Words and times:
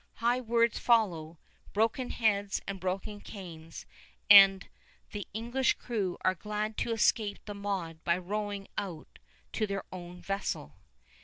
High 0.15 0.41
words 0.41 0.79
follow, 0.79 1.37
broken 1.73 2.09
heads 2.09 2.59
and 2.67 2.79
broken 2.79 3.19
canes, 3.21 3.85
and 4.31 4.67
the 5.11 5.27
English 5.31 5.75
crew 5.75 6.17
are 6.21 6.33
glad 6.33 6.75
to 6.77 6.91
escape 6.91 7.37
the 7.45 7.53
mob 7.53 8.03
by 8.03 8.17
rowing 8.17 8.67
out 8.79 9.19
to 9.51 9.67
their 9.67 9.83
own 9.91 10.19
vessel. 10.19 10.73